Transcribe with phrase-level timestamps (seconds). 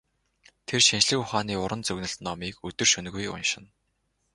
[0.67, 3.69] Тэр шинжлэх ухааны уран зөгнөлт номыг өдөр шөнөгүй уншина.